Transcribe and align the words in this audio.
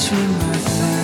between 0.00 0.32
my 0.32 0.52
thighs, 0.54 0.99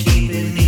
keeping 0.00 0.54
me. 0.54 0.61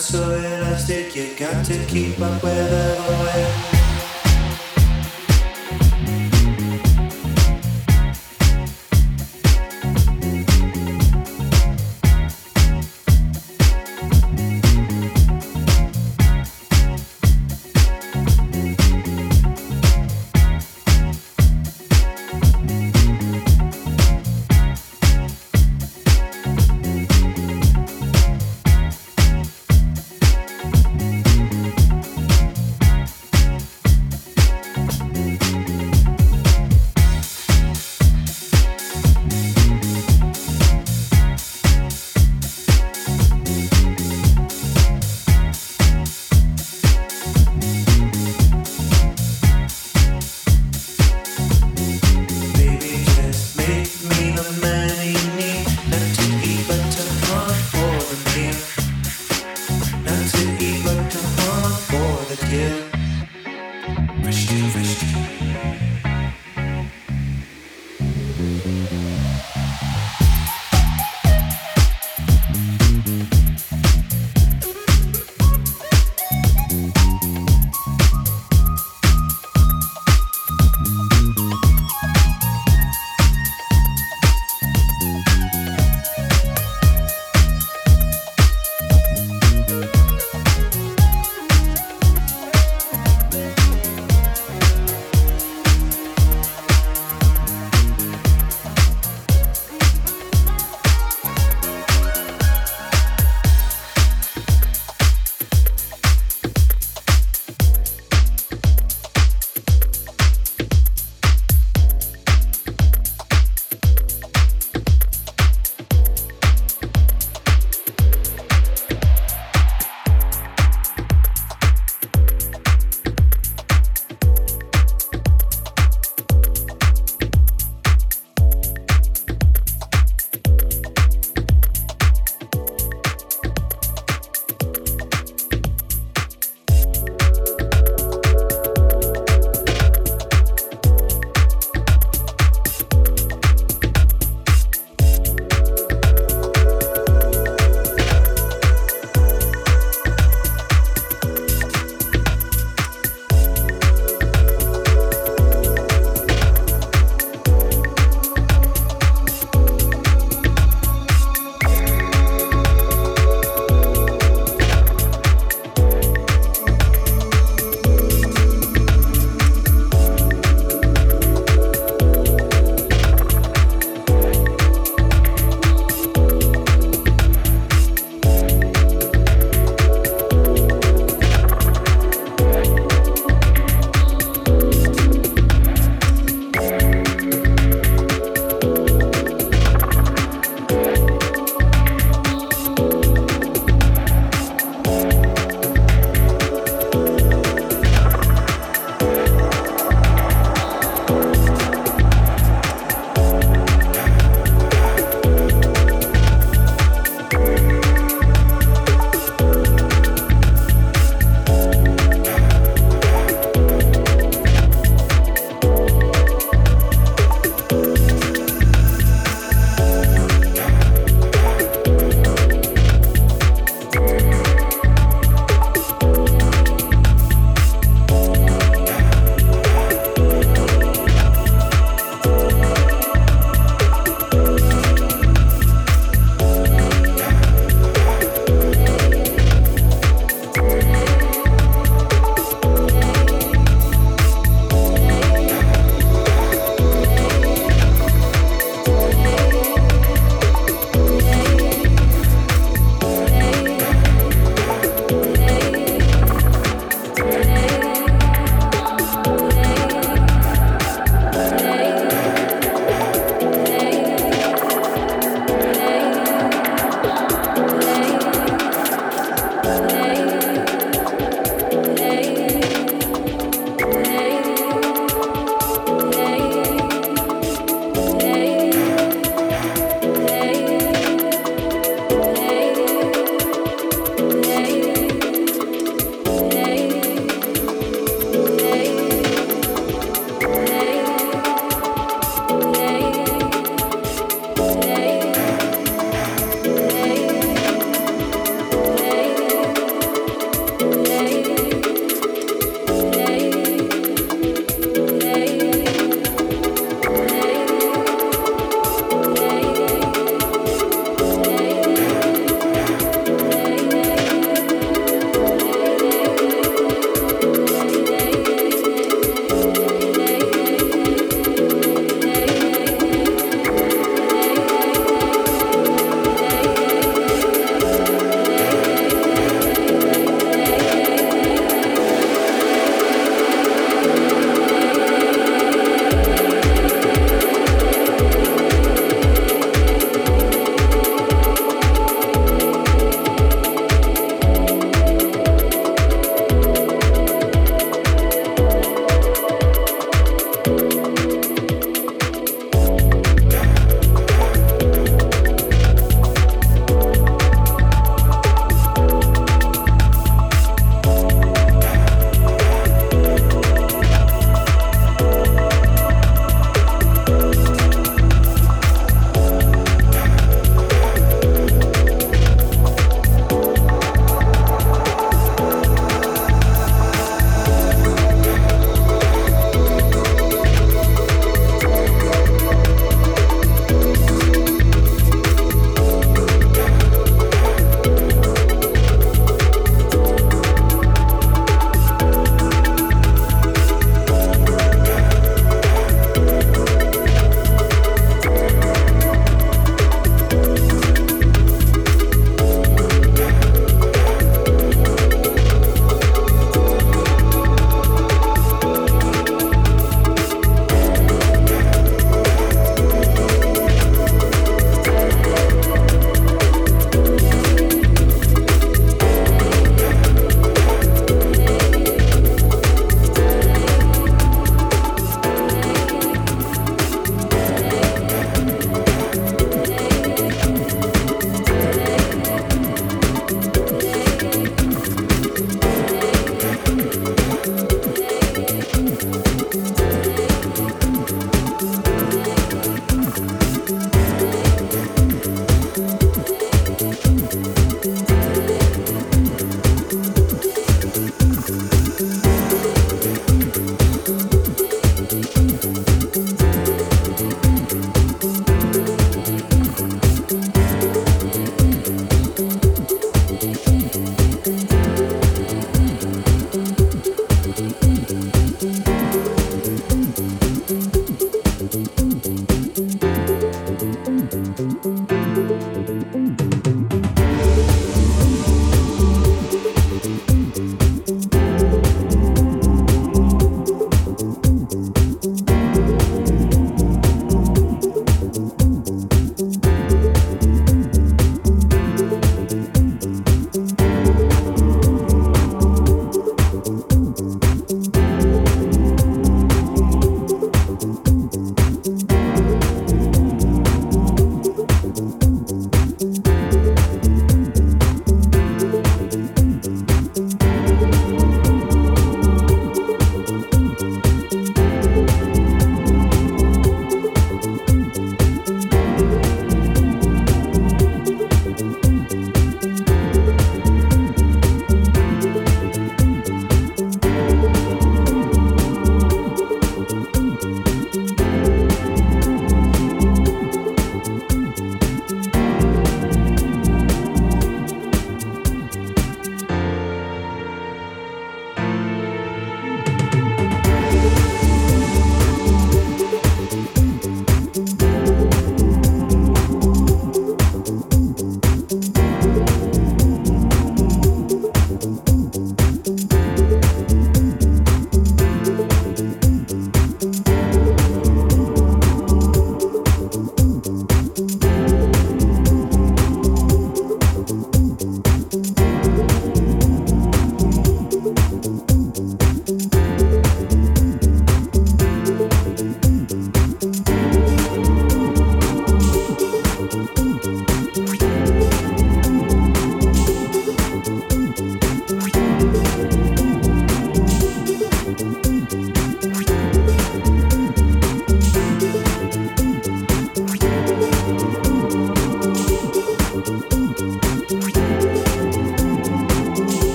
so 0.00 0.30
elastic, 0.30 1.14
you 1.14 1.34
got 1.36 1.64
to 1.66 1.84
keep 1.84 2.18
up 2.20 2.42
with 2.42 2.70
the 2.70 3.24
way. 3.24 3.69